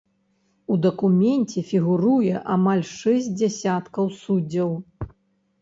У 0.75 0.77
дакуменце 0.85 1.63
фігуруе 1.71 2.33
амаль 2.55 2.81
шэсць 2.95 3.29
дзясяткаў 3.43 4.05
суддзяў. 4.23 4.69